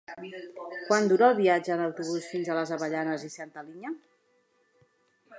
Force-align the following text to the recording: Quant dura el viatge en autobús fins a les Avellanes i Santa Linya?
Quant 0.85 1.09
dura 1.09 1.25
el 1.33 1.35
viatge 1.39 1.75
en 1.75 1.83
autobús 1.83 2.25
fins 2.29 2.49
a 2.49 2.55
les 2.59 2.71
Avellanes 2.77 3.27
i 3.27 3.29
Santa 3.35 3.65
Linya? 3.67 3.93